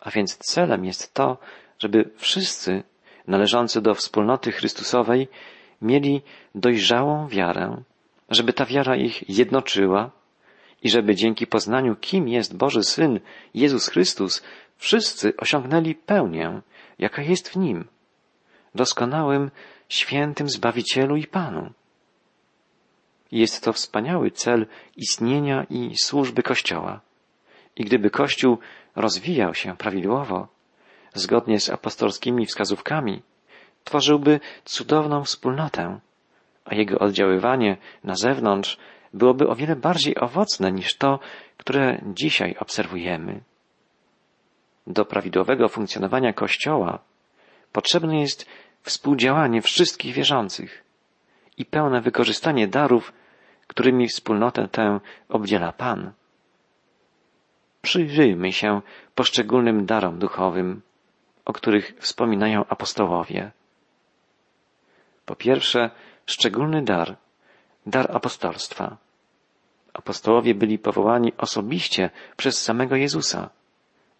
A 0.00 0.10
więc 0.10 0.36
celem 0.36 0.84
jest 0.84 1.14
to, 1.14 1.38
żeby 1.78 2.10
wszyscy 2.16 2.82
należący 3.26 3.80
do 3.80 3.94
wspólnoty 3.94 4.52
Chrystusowej 4.52 5.28
mieli 5.82 6.22
dojrzałą 6.54 7.28
wiarę, 7.28 7.82
żeby 8.30 8.52
ta 8.52 8.64
wiara 8.64 8.96
ich 8.96 9.28
jednoczyła 9.28 10.10
i 10.82 10.90
żeby 10.90 11.14
dzięki 11.14 11.46
poznaniu, 11.46 11.96
kim 11.96 12.28
jest 12.28 12.56
Boży 12.56 12.82
Syn, 12.82 13.20
Jezus 13.54 13.88
Chrystus, 13.88 14.42
wszyscy 14.76 15.36
osiągnęli 15.36 15.94
pełnię, 15.94 16.60
jaka 16.98 17.22
jest 17.22 17.48
w 17.48 17.56
Nim, 17.56 17.84
doskonałym, 18.74 19.50
świętym 19.88 20.48
Zbawicielu 20.48 21.16
i 21.16 21.26
Panu. 21.26 21.72
Jest 23.34 23.64
to 23.64 23.72
wspaniały 23.72 24.30
cel 24.30 24.66
istnienia 24.96 25.66
i 25.70 25.96
służby 25.96 26.42
Kościoła. 26.42 27.00
I 27.76 27.84
gdyby 27.84 28.10
Kościół 28.10 28.58
rozwijał 28.96 29.54
się 29.54 29.76
prawidłowo, 29.76 30.48
zgodnie 31.14 31.60
z 31.60 31.70
apostolskimi 31.70 32.46
wskazówkami, 32.46 33.22
tworzyłby 33.84 34.40
cudowną 34.64 35.24
wspólnotę, 35.24 36.00
a 36.64 36.74
jego 36.74 36.98
oddziaływanie 36.98 37.76
na 38.04 38.14
zewnątrz 38.14 38.78
byłoby 39.14 39.48
o 39.48 39.54
wiele 39.54 39.76
bardziej 39.76 40.20
owocne 40.20 40.72
niż 40.72 40.96
to, 40.96 41.18
które 41.56 42.00
dzisiaj 42.14 42.56
obserwujemy. 42.58 43.40
Do 44.86 45.04
prawidłowego 45.04 45.68
funkcjonowania 45.68 46.32
Kościoła 46.32 46.98
potrzebne 47.72 48.20
jest 48.20 48.46
współdziałanie 48.82 49.62
wszystkich 49.62 50.14
wierzących 50.14 50.84
i 51.58 51.64
pełne 51.64 52.00
wykorzystanie 52.00 52.68
darów, 52.68 53.12
którymi 53.74 54.08
wspólnotę 54.08 54.68
tę 54.68 55.00
obdziela 55.28 55.72
Pan. 55.72 56.12
Przyjrzyjmy 57.82 58.52
się 58.52 58.82
poszczególnym 59.14 59.86
darom 59.86 60.18
duchowym, 60.18 60.82
o 61.44 61.52
których 61.52 61.94
wspominają 61.98 62.64
apostołowie. 62.68 63.50
Po 65.26 65.36
pierwsze, 65.36 65.90
szczególny 66.26 66.82
dar, 66.82 67.16
dar 67.86 68.16
apostolstwa. 68.16 68.96
Apostołowie 69.92 70.54
byli 70.54 70.78
powołani 70.78 71.32
osobiście 71.38 72.10
przez 72.36 72.60
samego 72.60 72.96
Jezusa. 72.96 73.50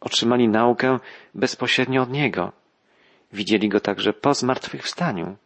Otrzymali 0.01 0.49
naukę 0.49 0.99
bezpośrednio 1.35 2.03
od 2.03 2.11
Niego. 2.11 2.53
Widzieli 3.33 3.69
Go 3.69 3.81
także 3.81 4.13
po 4.13 4.35
zmartwychwstaniu. 4.35 5.37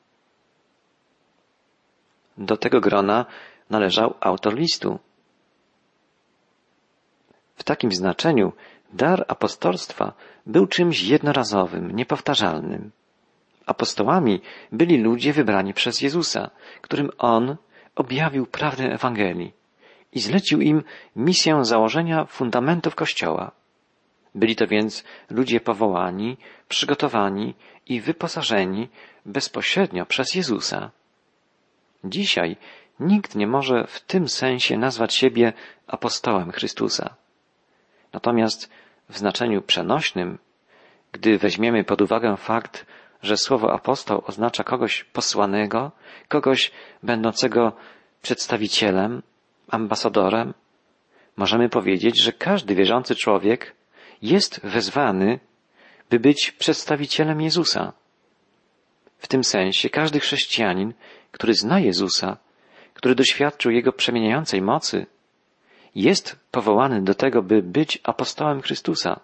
Do 2.38 2.56
tego 2.56 2.80
grona 2.80 3.26
należał 3.70 4.14
autor 4.20 4.54
listu. 4.54 4.98
W 7.56 7.64
takim 7.64 7.92
znaczeniu 7.92 8.52
dar 8.92 9.24
apostolstwa 9.28 10.12
był 10.46 10.66
czymś 10.66 11.02
jednorazowym, 11.02 11.90
niepowtarzalnym. 11.90 12.90
Apostołami 13.66 14.40
byli 14.72 14.98
ludzie 15.02 15.32
wybrani 15.32 15.74
przez 15.74 16.00
Jezusa, 16.00 16.50
którym 16.80 17.10
On 17.18 17.56
objawił 17.96 18.46
prawdę 18.46 18.84
Ewangelii 18.84 19.52
i 20.12 20.20
zlecił 20.20 20.60
im 20.60 20.82
misję 21.16 21.64
założenia 21.64 22.24
fundamentów 22.24 22.94
Kościoła. 22.94 23.52
Byli 24.34 24.56
to 24.56 24.66
więc 24.66 25.04
ludzie 25.30 25.60
powołani, 25.60 26.36
przygotowani 26.68 27.54
i 27.86 28.00
wyposażeni 28.00 28.88
bezpośrednio 29.26 30.06
przez 30.06 30.34
Jezusa. 30.34 30.90
Dzisiaj 32.04 32.56
nikt 33.00 33.34
nie 33.34 33.46
może 33.46 33.86
w 33.86 34.00
tym 34.00 34.28
sensie 34.28 34.78
nazwać 34.78 35.14
siebie 35.14 35.52
apostołem 35.86 36.52
Chrystusa. 36.52 37.14
Natomiast 38.12 38.70
w 39.08 39.18
znaczeniu 39.18 39.62
przenośnym, 39.62 40.38
gdy 41.12 41.38
weźmiemy 41.38 41.84
pod 41.84 42.00
uwagę 42.00 42.36
fakt, 42.36 42.86
że 43.22 43.36
słowo 43.36 43.72
apostoł 43.72 44.22
oznacza 44.26 44.64
kogoś 44.64 45.04
posłanego, 45.04 45.92
kogoś 46.28 46.70
będącego 47.02 47.72
przedstawicielem, 48.22 49.22
ambasadorem, 49.68 50.54
możemy 51.36 51.68
powiedzieć, 51.68 52.18
że 52.18 52.32
każdy 52.32 52.74
wierzący 52.74 53.14
człowiek 53.14 53.74
jest 54.22 54.60
wezwany, 54.64 55.40
by 56.10 56.20
być 56.20 56.52
przedstawicielem 56.52 57.40
Jezusa. 57.40 57.92
W 59.18 59.28
tym 59.28 59.44
sensie 59.44 59.90
każdy 59.90 60.20
chrześcijanin, 60.20 60.94
który 61.32 61.54
zna 61.54 61.80
Jezusa, 61.80 62.36
który 62.98 63.14
doświadczył 63.14 63.72
Jego 63.72 63.92
przemieniającej 63.92 64.62
mocy, 64.62 65.06
jest 65.94 66.36
powołany 66.50 67.02
do 67.02 67.14
tego, 67.14 67.42
by 67.42 67.62
być 67.62 67.98
apostołem 68.02 68.62
Chrystusa, 68.62 69.20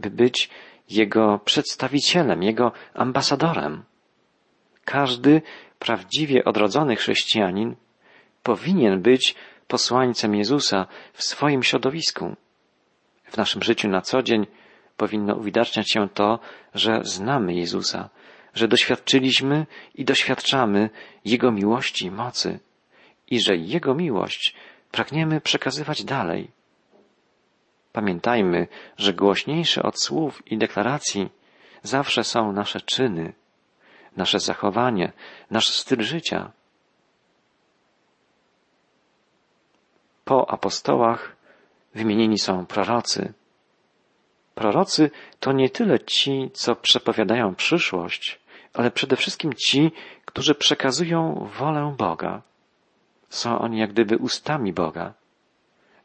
by 0.00 0.10
być 0.10 0.50
Jego 0.90 1.40
przedstawicielem, 1.44 2.42
Jego 2.42 2.72
ambasadorem. 2.94 3.84
Każdy 4.84 5.42
prawdziwie 5.78 6.44
odrodzony 6.44 6.96
chrześcijanin 6.96 7.76
powinien 8.42 9.02
być 9.02 9.34
posłańcem 9.68 10.34
Jezusa 10.34 10.86
w 11.12 11.22
swoim 11.22 11.62
środowisku. 11.62 12.36
W 13.24 13.36
naszym 13.36 13.62
życiu 13.62 13.88
na 13.88 14.00
co 14.00 14.22
dzień 14.22 14.46
powinno 14.96 15.34
uwidaczniać 15.34 15.92
się 15.92 16.08
to, 16.08 16.38
że 16.74 17.00
znamy 17.02 17.54
Jezusa, 17.54 18.08
że 18.54 18.68
doświadczyliśmy 18.68 19.66
i 19.94 20.04
doświadczamy 20.04 20.90
Jego 21.24 21.52
miłości 21.52 22.06
i 22.06 22.10
mocy 22.10 22.60
i 23.30 23.40
że 23.40 23.56
Jego 23.56 23.94
miłość 23.94 24.54
pragniemy 24.90 25.40
przekazywać 25.40 26.04
dalej. 26.04 26.50
Pamiętajmy, 27.92 28.66
że 28.96 29.12
głośniejsze 29.12 29.82
od 29.82 30.02
słów 30.02 30.42
i 30.46 30.58
deklaracji 30.58 31.28
zawsze 31.82 32.24
są 32.24 32.52
nasze 32.52 32.80
czyny, 32.80 33.32
nasze 34.16 34.40
zachowanie, 34.40 35.12
nasz 35.50 35.68
styl 35.68 36.02
życia. 36.02 36.52
Po 40.24 40.50
apostołach 40.50 41.36
wymienieni 41.94 42.38
są 42.38 42.66
prorocy. 42.66 43.32
Prorocy 44.54 45.10
to 45.40 45.52
nie 45.52 45.70
tyle 45.70 46.00
ci, 46.00 46.50
co 46.52 46.76
przepowiadają 46.76 47.54
przyszłość, 47.54 48.40
ale 48.74 48.90
przede 48.90 49.16
wszystkim 49.16 49.52
ci, 49.54 49.90
którzy 50.24 50.54
przekazują 50.54 51.48
wolę 51.58 51.94
Boga. 51.98 52.42
Są 53.28 53.58
oni 53.58 53.78
jak 53.78 53.92
gdyby 53.92 54.16
ustami 54.16 54.72
Boga. 54.72 55.14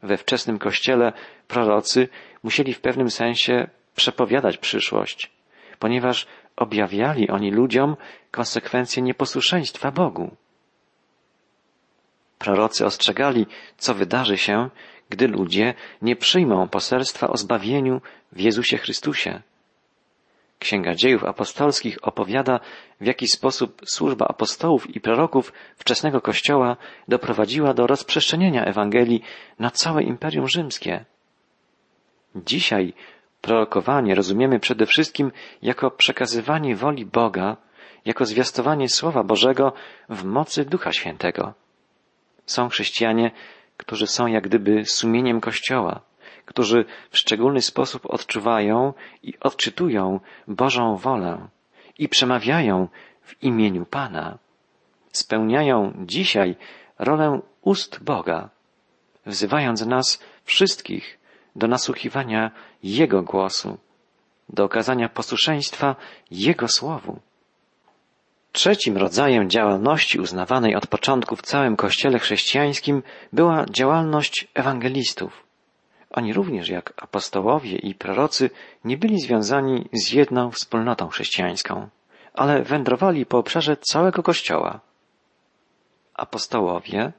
We 0.02 0.16
wczesnym 0.16 0.58
kościele 0.58 1.12
prorocy 1.48 2.08
musieli 2.42 2.74
w 2.74 2.80
pewnym 2.80 3.10
sensie 3.10 3.68
przepowiadać 3.96 4.58
przyszłość, 4.58 5.32
ponieważ 5.78 6.26
objawiali 6.56 7.30
oni 7.30 7.50
ludziom 7.50 7.96
konsekwencje 8.30 9.02
nieposłuszeństwa 9.02 9.90
Bogu. 9.90 10.36
Prorocy 12.38 12.86
ostrzegali, 12.86 13.46
co 13.78 13.94
wydarzy 13.94 14.38
się, 14.38 14.70
gdy 15.10 15.28
ludzie 15.28 15.74
nie 16.02 16.16
przyjmą 16.16 16.68
poselstwa 16.68 17.28
o 17.28 17.36
zbawieniu 17.36 18.00
w 18.32 18.40
Jezusie 18.40 18.78
Chrystusie. 18.78 19.42
Księga 20.64 20.94
Dziejów 20.94 21.24
Apostolskich 21.24 21.98
opowiada, 22.02 22.60
w 23.00 23.06
jaki 23.06 23.28
sposób 23.28 23.82
służba 23.84 24.26
apostołów 24.28 24.96
i 24.96 25.00
proroków 25.00 25.52
wczesnego 25.76 26.20
Kościoła 26.20 26.76
doprowadziła 27.08 27.74
do 27.74 27.86
rozprzestrzenienia 27.86 28.64
Ewangelii 28.64 29.22
na 29.58 29.70
całe 29.70 30.02
Imperium 30.02 30.48
Rzymskie. 30.48 31.04
Dzisiaj 32.36 32.92
prorokowanie 33.40 34.14
rozumiemy 34.14 34.60
przede 34.60 34.86
wszystkim 34.86 35.32
jako 35.62 35.90
przekazywanie 35.90 36.76
woli 36.76 37.06
Boga, 37.06 37.56
jako 38.04 38.24
zwiastowanie 38.24 38.88
Słowa 38.88 39.22
Bożego 39.24 39.72
w 40.08 40.24
mocy 40.24 40.64
Ducha 40.64 40.92
Świętego. 40.92 41.54
Są 42.46 42.68
chrześcijanie, 42.68 43.30
którzy 43.76 44.06
są 44.06 44.26
jak 44.26 44.44
gdyby 44.44 44.84
sumieniem 44.84 45.40
Kościoła, 45.40 46.00
którzy 46.44 46.84
w 47.10 47.18
szczególny 47.18 47.62
sposób 47.62 48.06
odczuwają 48.06 48.92
i 49.22 49.34
odczytują 49.40 50.20
Bożą 50.48 50.96
wolę 50.96 51.48
i 51.98 52.08
przemawiają 52.08 52.88
w 53.22 53.42
imieniu 53.42 53.86
Pana. 53.86 54.38
Spełniają 55.12 55.92
dzisiaj 56.06 56.56
rolę 56.98 57.40
ust 57.62 58.04
Boga, 58.04 58.50
wzywając 59.26 59.86
nas 59.86 60.22
wszystkich 60.44 61.18
do 61.56 61.68
nasłuchiwania 61.68 62.50
Jego 62.82 63.22
głosu, 63.22 63.78
do 64.48 64.64
okazania 64.64 65.08
posłuszeństwa 65.08 65.96
Jego 66.30 66.68
słowu. 66.68 67.20
Trzecim 68.52 68.96
rodzajem 68.96 69.50
działalności 69.50 70.20
uznawanej 70.20 70.76
od 70.76 70.86
początku 70.86 71.36
w 71.36 71.42
całym 71.42 71.76
Kościele 71.76 72.18
chrześcijańskim 72.18 73.02
była 73.32 73.66
działalność 73.70 74.48
ewangelistów. 74.54 75.43
Oni 76.14 76.32
również, 76.32 76.68
jak 76.68 76.92
apostołowie 76.96 77.76
i 77.76 77.94
prorocy, 77.94 78.50
nie 78.84 78.96
byli 78.96 79.20
związani 79.20 79.88
z 79.92 80.12
jedną 80.12 80.50
wspólnotą 80.50 81.08
chrześcijańską, 81.08 81.88
ale 82.34 82.62
wędrowali 82.62 83.26
po 83.26 83.38
obszarze 83.38 83.76
całego 83.76 84.22
Kościoła. 84.22 84.80
Apostołowie 86.14 87.12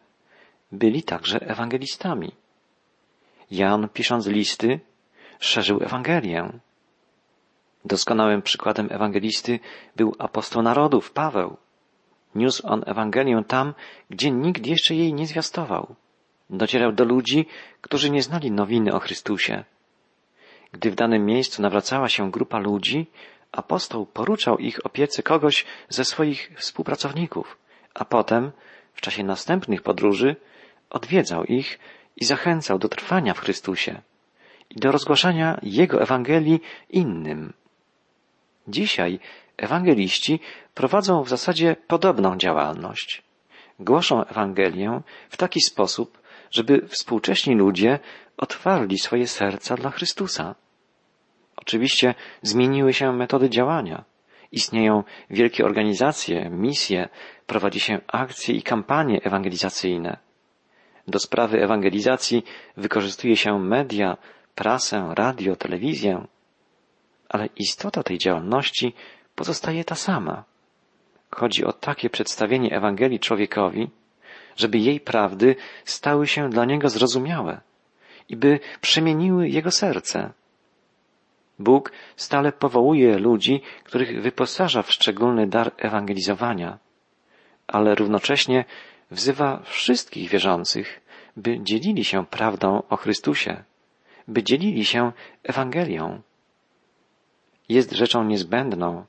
byli 0.71 1.03
także 1.03 1.39
ewangelistami. 1.39 2.31
Jan, 3.51 3.89
pisząc 3.89 4.27
listy, 4.27 4.79
szerzył 5.39 5.83
Ewangelię. 5.83 6.49
Doskonałym 7.85 8.41
przykładem 8.41 8.87
ewangelisty 8.91 9.59
był 9.95 10.15
apostoł 10.19 10.61
narodów, 10.61 11.11
Paweł. 11.11 11.57
Niósł 12.35 12.67
on 12.67 12.83
Ewangelię 12.85 13.43
tam, 13.47 13.73
gdzie 14.09 14.31
nikt 14.31 14.67
jeszcze 14.67 14.95
jej 14.95 15.13
nie 15.13 15.27
zwiastował. 15.27 15.95
Docierał 16.49 16.91
do 16.91 17.05
ludzi, 17.05 17.45
którzy 17.81 18.09
nie 18.09 18.21
znali 18.21 18.51
nowiny 18.51 18.93
o 18.93 18.99
Chrystusie. 18.99 19.63
Gdy 20.71 20.91
w 20.91 20.95
danym 20.95 21.25
miejscu 21.25 21.61
nawracała 21.61 22.09
się 22.09 22.31
grupa 22.31 22.59
ludzi, 22.59 23.07
apostoł 23.51 24.05
poruczał 24.05 24.57
ich 24.57 24.85
opiece 24.85 25.23
kogoś 25.23 25.65
ze 25.89 26.05
swoich 26.05 26.51
współpracowników, 26.57 27.57
a 27.93 28.05
potem, 28.05 28.51
w 28.93 29.01
czasie 29.01 29.23
następnych 29.23 29.81
podróży, 29.81 30.35
odwiedzał 30.89 31.43
ich 31.43 31.79
i 32.15 32.25
zachęcał 32.25 32.79
do 32.79 32.89
trwania 32.89 33.33
w 33.33 33.39
Chrystusie 33.39 34.01
i 34.69 34.79
do 34.79 34.91
rozgłaszania 34.91 35.59
Jego 35.63 36.01
Ewangelii 36.01 36.61
innym. 36.89 37.53
Dzisiaj 38.67 39.19
ewangeliści 39.57 40.39
prowadzą 40.73 41.23
w 41.23 41.29
zasadzie 41.29 41.75
podobną 41.87 42.37
działalność. 42.37 43.23
Głoszą 43.79 44.25
Ewangelię 44.25 45.01
w 45.29 45.37
taki 45.37 45.61
sposób, 45.61 46.17
żeby 46.55 46.87
współcześni 46.87 47.55
ludzie 47.55 47.99
otwarli 48.37 48.97
swoje 48.97 49.27
serca 49.27 49.75
dla 49.75 49.89
Chrystusa. 49.91 50.55
Oczywiście 51.55 52.15
zmieniły 52.41 52.93
się 52.93 53.13
metody 53.13 53.49
działania. 53.49 54.03
Istnieją 54.51 55.03
wielkie 55.29 55.65
organizacje, 55.65 56.49
misje, 56.49 57.09
prowadzi 57.47 57.79
się 57.79 57.99
akcje 58.07 58.55
i 58.55 58.61
kampanie 58.61 59.21
ewangelizacyjne. 59.23 60.17
Do 61.07 61.19
sprawy 61.19 61.63
ewangelizacji 61.63 62.43
wykorzystuje 62.77 63.35
się 63.37 63.59
media, 63.59 64.17
prasę, 64.55 65.11
radio, 65.15 65.55
telewizję, 65.55 66.27
ale 67.29 67.45
istota 67.55 68.03
tej 68.03 68.17
działalności 68.17 68.93
pozostaje 69.35 69.83
ta 69.83 69.95
sama. 69.95 70.43
Chodzi 71.31 71.65
o 71.65 71.73
takie 71.73 72.09
przedstawienie 72.09 72.77
Ewangelii 72.77 73.19
człowiekowi, 73.19 73.89
żeby 74.55 74.77
jej 74.77 74.99
prawdy 74.99 75.55
stały 75.85 76.27
się 76.27 76.49
dla 76.49 76.65
niego 76.65 76.89
zrozumiałe 76.89 77.61
i 78.29 78.35
by 78.35 78.59
przemieniły 78.81 79.49
jego 79.49 79.71
serce. 79.71 80.33
Bóg 81.59 81.91
stale 82.15 82.51
powołuje 82.51 83.17
ludzi, 83.17 83.61
których 83.83 84.21
wyposaża 84.21 84.81
w 84.81 84.91
szczególny 84.91 85.47
dar 85.47 85.71
ewangelizowania, 85.77 86.79
ale 87.67 87.95
równocześnie 87.95 88.65
wzywa 89.11 89.61
wszystkich 89.63 90.29
wierzących, 90.29 91.01
by 91.37 91.59
dzielili 91.59 92.03
się 92.03 92.25
prawdą 92.25 92.83
o 92.89 92.95
Chrystusie, 92.95 93.63
by 94.27 94.43
dzielili 94.43 94.85
się 94.85 95.11
Ewangelią. 95.43 96.21
Jest 97.69 97.91
rzeczą 97.91 98.23
niezbędną, 98.23 99.05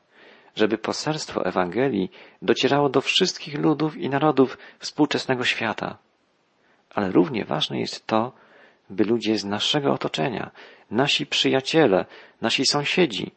żeby 0.57 0.79
poselstwo 0.79 1.45
Ewangelii 1.45 2.11
docierało 2.43 2.89
do 2.89 3.01
wszystkich 3.01 3.59
ludów 3.59 3.97
i 3.97 4.09
narodów 4.09 4.59
współczesnego 4.79 5.45
świata. 5.45 5.99
Ale 6.95 7.11
równie 7.11 7.45
ważne 7.45 7.81
jest 7.81 8.07
to, 8.07 8.33
by 8.91 9.05
ludzie 9.05 9.39
z 9.39 9.45
naszego 9.45 9.93
otoczenia, 9.93 10.51
nasi 10.91 11.27
przyjaciele, 11.27 12.07
nasi 12.41 12.67
sąsiedzi, 12.67 13.31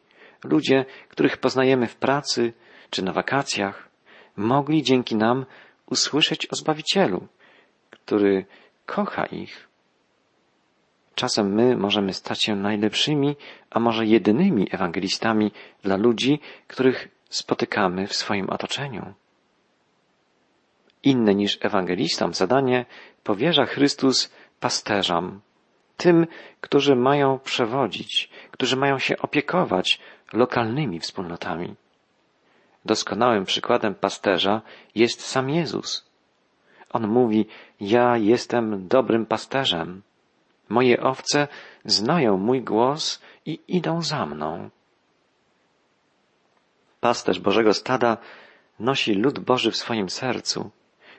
ludzie, 0.43 0.85
których 1.09 1.37
poznajemy 1.37 1.87
w 1.87 1.95
pracy 1.95 2.53
czy 2.89 3.03
na 3.03 3.13
wakacjach, 3.13 3.89
mogli 4.35 4.83
dzięki 4.83 5.15
nam 5.15 5.45
usłyszeć 5.85 6.47
o 6.51 6.55
Zbawicielu, 6.55 7.27
który 7.89 8.45
kocha 8.85 9.25
ich. 9.25 9.68
Czasem 11.19 11.53
my 11.53 11.77
możemy 11.77 12.13
stać 12.13 12.43
się 12.43 12.55
najlepszymi, 12.55 13.35
a 13.69 13.79
może 13.79 14.05
jedynymi 14.05 14.67
ewangelistami 14.71 15.51
dla 15.83 15.97
ludzi, 15.97 16.39
których 16.67 17.07
spotykamy 17.29 18.07
w 18.07 18.15
swoim 18.15 18.49
otoczeniu. 18.49 19.13
Inne 21.03 21.35
niż 21.35 21.57
ewangelistom 21.61 22.33
zadanie 22.33 22.85
powierza 23.23 23.65
Chrystus 23.65 24.33
pasterzom, 24.59 25.41
tym, 25.97 26.27
którzy 26.61 26.95
mają 26.95 27.39
przewodzić, 27.39 28.29
którzy 28.51 28.77
mają 28.77 28.99
się 28.99 29.17
opiekować 29.17 29.99
lokalnymi 30.33 30.99
wspólnotami. 30.99 31.75
doskonałym 32.85 33.45
przykładem 33.45 33.95
pasterza 33.95 34.61
jest 34.95 35.21
sam 35.21 35.49
Jezus. 35.49 36.09
On 36.89 37.07
mówi, 37.07 37.45
ja 37.81 38.17
jestem 38.17 38.87
dobrym 38.87 39.25
pasterzem. 39.25 40.01
Moje 40.69 41.01
owce 41.01 41.47
znają 41.85 42.37
mój 42.37 42.61
głos 42.61 43.21
i 43.45 43.59
idą 43.67 44.01
za 44.01 44.25
mną. 44.25 44.69
Pasterz 46.99 47.39
Bożego 47.39 47.73
stada 47.73 48.17
nosi 48.79 49.13
lud 49.13 49.39
Boży 49.39 49.71
w 49.71 49.77
swoim 49.77 50.09
sercu, 50.09 50.71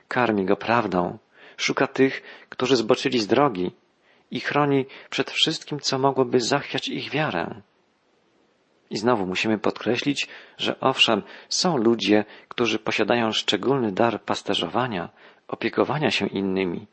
karmi 0.09 0.45
go 0.45 0.57
prawdą, 0.57 1.19
szuka 1.57 1.87
tych, 1.87 2.23
którzy 2.49 2.77
zboczyli 2.77 3.19
z 3.21 3.27
drogi 3.27 3.71
i 4.31 4.41
chroni 4.41 4.87
przed 5.11 5.31
wszystkim, 5.31 5.81
co 5.81 5.99
mogłoby 5.99 6.41
zachwiać 6.41 6.89
ich 6.89 7.11
wiarę. 7.11 7.63
I 8.91 8.97
znowu 8.97 9.27
musimy 9.27 9.59
podkreślić, 9.59 10.29
że 10.59 10.81
owszem, 10.81 11.23
są 11.49 11.77
ludzie, 11.77 12.25
którzy 12.49 12.79
posiadają 12.79 13.33
szczególny 13.33 13.93
dar 13.93 14.23
pasterzowania, 14.23 15.09
opiekowania 15.49 16.11
się 16.11 16.27
innymi. 16.27 16.87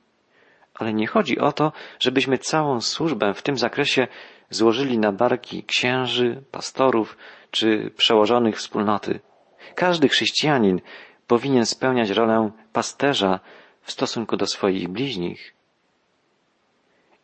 Ale 0.79 0.93
nie 0.93 1.07
chodzi 1.07 1.39
o 1.39 1.51
to, 1.51 1.71
żebyśmy 1.99 2.37
całą 2.37 2.81
służbę 2.81 3.33
w 3.33 3.41
tym 3.41 3.57
zakresie 3.57 4.07
złożyli 4.49 4.97
na 4.97 5.11
barki 5.11 5.63
księży, 5.63 6.43
pastorów 6.51 7.17
czy 7.51 7.91
przełożonych 7.97 8.57
wspólnoty. 8.57 9.19
Każdy 9.75 10.09
chrześcijanin 10.09 10.81
powinien 11.27 11.65
spełniać 11.65 12.09
rolę 12.09 12.51
pasterza 12.73 13.39
w 13.81 13.91
stosunku 13.91 14.37
do 14.37 14.47
swoich 14.47 14.87
bliźnich. 14.87 15.53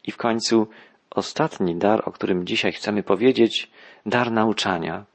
I 0.04 0.12
w 0.12 0.18
końcu 0.18 0.68
ostatni 1.10 1.76
dar, 1.76 2.04
o 2.06 2.12
którym 2.12 2.46
dzisiaj 2.46 2.72
chcemy 2.72 3.04
powiedzieć, 3.04 3.72
dar 4.06 4.32
nauczania. 4.32 5.06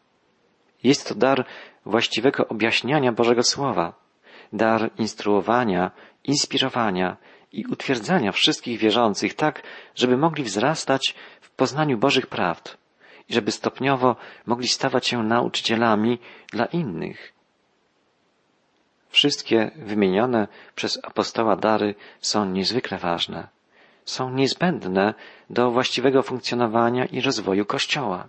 Jest 0.82 1.08
to 1.08 1.14
dar 1.14 1.44
właściwego 1.86 2.48
objaśniania 2.48 3.12
Bożego 3.12 3.42
Słowa, 3.42 3.92
dar 4.52 4.90
instruowania, 4.98 5.90
inspirowania 6.24 7.16
i 7.52 7.66
utwierdzania 7.66 8.32
wszystkich 8.32 8.78
wierzących 8.78 9.34
tak, 9.34 9.62
żeby 9.94 10.16
mogli 10.16 10.44
wzrastać 10.44 11.14
w 11.40 11.50
poznaniu 11.50 11.98
Bożych 11.98 12.26
prawd 12.26 12.76
i 13.28 13.34
żeby 13.34 13.52
stopniowo 13.52 14.16
mogli 14.46 14.68
stawać 14.68 15.06
się 15.06 15.22
nauczycielami 15.22 16.18
dla 16.52 16.66
innych. 16.66 17.32
Wszystkie 19.08 19.70
wymienione 19.76 20.48
przez 20.74 21.00
apostoła 21.02 21.56
dary 21.56 21.94
są 22.20 22.44
niezwykle 22.44 22.98
ważne. 22.98 23.48
Są 24.04 24.30
niezbędne 24.30 25.14
do 25.50 25.70
właściwego 25.70 26.22
funkcjonowania 26.22 27.04
i 27.04 27.20
rozwoju 27.20 27.64
Kościoła. 27.64 28.28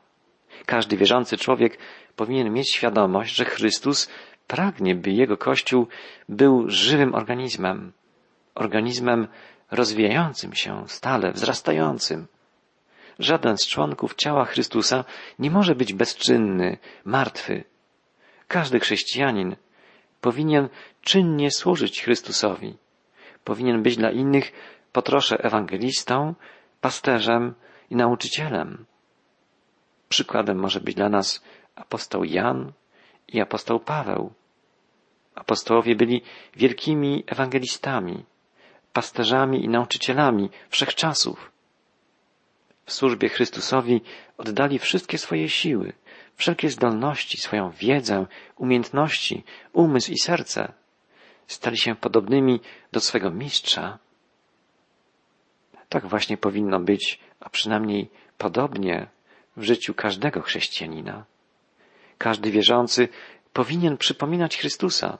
Każdy 0.66 0.98
wierzący 0.98 1.38
człowiek 1.38 1.78
powinien 2.16 2.54
mieć 2.54 2.72
świadomość, 2.74 3.36
że 3.36 3.46
Chrystus 3.46 4.10
pragnie, 4.48 4.96
by 4.96 5.12
jego 5.12 5.38
Kościół 5.38 5.88
był 6.30 6.70
żywym 6.70 7.16
organizmem, 7.16 7.92
organizmem 8.60 9.28
rozwijającym 9.72 10.54
się, 10.54 10.84
stale 10.88 11.32
wzrastającym. 11.32 12.28
Żaden 13.20 13.58
z 13.58 13.68
członków 13.68 14.16
ciała 14.16 14.46
Chrystusa 14.46 15.06
nie 15.40 15.52
może 15.52 15.76
być 15.76 15.94
bezczynny, 15.94 16.78
martwy. 17.06 17.64
Każdy 18.48 18.80
chrześcijanin 18.80 19.56
powinien 20.22 20.70
czynnie 21.02 21.52
służyć 21.52 22.04
Chrystusowi. 22.04 22.78
Powinien 23.44 23.84
być 23.84 23.98
dla 23.98 24.12
innych 24.12 24.52
po 24.92 25.02
trosze 25.02 25.44
ewangelistą, 25.44 26.36
pasterzem 26.82 27.54
i 27.90 27.96
nauczycielem. 27.96 28.86
Przykładem 30.10 30.58
może 30.60 30.80
być 30.80 30.96
dla 30.96 31.10
nas 31.10 31.44
apostoł 31.76 32.24
Jan 32.24 32.72
i 33.28 33.42
apostoł 33.42 33.80
Paweł. 33.80 34.34
Apostołowie 35.36 35.96
byli 35.96 36.22
wielkimi 36.56 37.24
ewangelistami, 37.28 38.26
pasterzami 38.94 39.66
i 39.66 39.70
nauczycielami 39.70 40.50
wszechczasów. 40.70 41.52
W 42.86 42.94
służbie 42.94 43.30
Chrystusowi 43.30 44.02
oddali 44.38 44.80
wszystkie 44.80 45.18
swoje 45.18 45.50
siły, 45.50 45.94
wszelkie 46.36 46.70
zdolności, 46.70 47.38
swoją 47.38 47.72
wiedzę, 47.72 48.26
umiejętności, 48.56 49.44
umysł 49.74 50.12
i 50.12 50.20
serce. 50.20 50.74
Stali 51.48 51.78
się 51.78 51.96
podobnymi 51.96 52.60
do 52.92 53.00
swego 53.00 53.32
mistrza. 53.32 54.00
Tak 55.90 56.08
właśnie 56.08 56.38
powinno 56.38 56.80
być, 56.80 57.20
a 57.40 57.50
przynajmniej 57.50 58.10
podobnie 58.38 59.08
w 59.58 59.64
życiu 59.64 59.94
każdego 59.94 60.42
chrześcijanina. 60.42 61.26
Każdy 62.18 62.52
wierzący 62.52 63.08
powinien 63.54 63.98
przypominać 63.98 64.58
Chrystusa. 64.58 65.18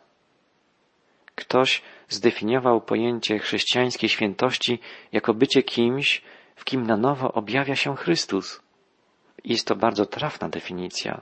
Ktoś 1.40 1.82
zdefiniował 2.10 2.82
pojęcie 2.82 3.40
chrześcijańskiej 3.40 4.10
świętości 4.10 4.80
jako 5.12 5.34
bycie 5.34 5.64
kimś, 5.64 6.22
w 6.56 6.64
kim 6.64 6.88
na 6.88 6.98
nowo 6.98 7.32
objawia 7.34 7.76
się 7.76 7.96
Chrystus. 7.96 8.62
Jest 9.44 9.68
to 9.68 9.76
bardzo 9.76 10.06
trafna 10.06 10.50
definicja. 10.50 11.22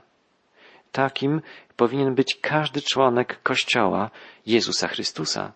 Takim 0.92 1.40
powinien 1.76 2.14
być 2.14 2.38
każdy 2.40 2.82
członek 2.82 3.42
Kościoła 3.42 4.10
Jezusa 4.46 4.88
Chrystusa. 4.88 5.52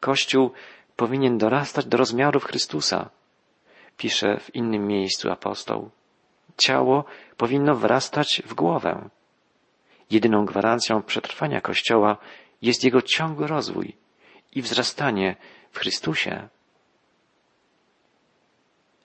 Kościół 0.00 0.52
powinien 0.96 1.38
dorastać 1.38 1.86
do 1.86 1.96
rozmiarów 1.96 2.44
Chrystusa, 2.44 3.10
pisze 3.96 4.40
w 4.40 4.54
innym 4.54 4.86
miejscu 4.86 5.30
apostoł. 5.30 5.90
Ciało 6.56 7.04
powinno 7.36 7.74
wrastać 7.74 8.42
w 8.46 8.54
głowę. 8.54 9.08
Jedyną 10.10 10.44
gwarancją 10.44 11.02
przetrwania 11.02 11.60
Kościoła 11.60 12.16
jest 12.62 12.84
jego 12.84 13.02
ciągły 13.02 13.46
rozwój 13.46 13.96
i 14.52 14.62
wzrastanie 14.62 15.36
w 15.72 15.78
Chrystusie. 15.78 16.48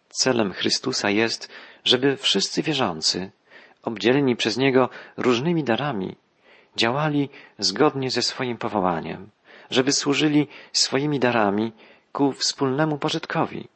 Celem 0.09 0.53
Chrystusa 0.53 1.09
jest, 1.09 1.49
żeby 1.83 2.17
wszyscy 2.17 2.61
wierzący, 2.61 3.31
obdzieleni 3.83 4.35
przez 4.35 4.57
Niego 4.57 4.89
różnymi 5.17 5.63
darami, 5.63 6.15
działali 6.75 7.29
zgodnie 7.59 8.11
ze 8.11 8.21
swoim 8.21 8.57
powołaniem, 8.57 9.29
żeby 9.69 9.91
służyli 9.91 10.47
swoimi 10.73 11.19
darami 11.19 11.71
ku 12.11 12.31
wspólnemu 12.31 12.97
pożytkowi. 12.97 13.67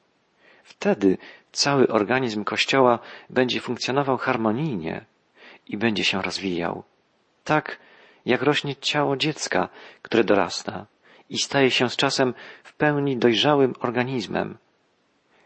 Wtedy 0.63 1.17
cały 1.51 1.87
organizm 1.87 2.43
Kościoła 2.43 2.99
będzie 3.29 3.61
funkcjonował 3.61 4.17
harmonijnie 4.17 5.05
i 5.67 5.77
będzie 5.77 6.03
się 6.03 6.21
rozwijał. 6.21 6.83
Tak 7.43 7.79
jak 8.25 8.41
rośnie 8.41 8.75
ciało 8.75 9.17
dziecka, 9.17 9.69
które 10.01 10.23
dorasta 10.23 10.85
i 11.29 11.37
staje 11.37 11.71
się 11.71 11.89
z 11.89 11.95
czasem 11.95 12.33
w 12.63 12.73
pełni 12.73 13.17
dojrzałym 13.17 13.73
organizmem. 13.79 14.57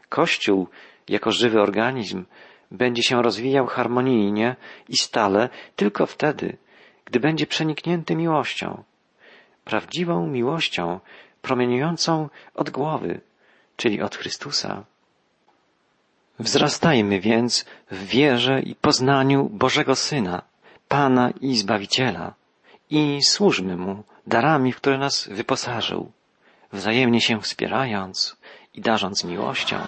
Kościół, 0.09 0.67
jako 1.07 1.31
żywy 1.31 1.61
organizm, 1.61 2.25
będzie 2.71 3.03
się 3.03 3.21
rozwijał 3.21 3.67
harmonijnie 3.67 4.55
i 4.89 4.97
stale 4.97 5.49
tylko 5.75 6.05
wtedy, 6.05 6.57
gdy 7.05 7.19
będzie 7.19 7.47
przeniknięty 7.47 8.15
miłością. 8.15 8.83
Prawdziwą 9.63 10.27
miłością 10.27 10.99
promieniującą 11.41 12.29
od 12.55 12.69
głowy, 12.69 13.21
czyli 13.75 14.01
od 14.01 14.15
Chrystusa. 14.15 14.83
Wzrastajmy 16.39 17.19
więc 17.19 17.65
w 17.91 18.05
wierze 18.05 18.61
i 18.61 18.75
poznaniu 18.75 19.49
Bożego 19.49 19.95
Syna, 19.95 20.41
Pana 20.87 21.31
i 21.41 21.55
Zbawiciela 21.55 22.38
i 22.89 23.23
służmy 23.23 23.77
Mu 23.77 24.03
darami, 24.27 24.73
w 24.73 24.77
które 24.77 24.97
nas 24.97 25.27
wyposażył, 25.31 26.11
wzajemnie 26.73 27.21
się 27.21 27.41
wspierając 27.41 28.37
i 28.73 28.81
darząc 28.81 29.23
miłością. 29.23 29.85